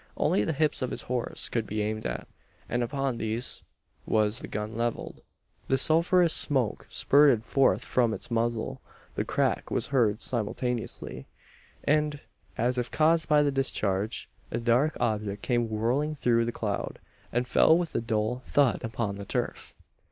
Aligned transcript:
Only 0.17 0.43
the 0.43 0.51
hips 0.53 0.81
of 0.81 0.89
his 0.89 1.03
horse 1.03 1.47
could 1.47 1.67
be 1.67 1.83
aimed 1.83 2.07
at; 2.07 2.27
and 2.67 2.81
upon 2.81 3.17
these 3.19 3.61
was 4.07 4.39
the 4.39 4.47
gun 4.47 4.75
levelled. 4.75 5.21
The 5.67 5.77
sulphureous 5.77 6.33
smoke 6.33 6.87
spurted 6.89 7.45
forth 7.45 7.85
from 7.85 8.11
its 8.11 8.31
muzzle; 8.31 8.81
the 9.13 9.23
crack 9.23 9.69
was 9.69 9.85
heard 9.93 10.19
simultaneously; 10.19 11.27
and, 11.83 12.19
as 12.57 12.79
if 12.79 12.89
caused 12.89 13.29
by 13.29 13.43
the 13.43 13.51
discharge, 13.51 14.27
a 14.49 14.57
dark 14.57 14.97
object 14.99 15.43
came 15.43 15.69
whirling 15.69 16.15
through 16.15 16.45
the 16.45 16.51
cloud, 16.51 16.97
and 17.31 17.45
fell 17.47 17.77
with 17.77 17.93
a 17.93 18.01
dull 18.01 18.39
"thud" 18.43 18.83
upon 18.83 19.17
the 19.17 19.25
turf. 19.25 19.75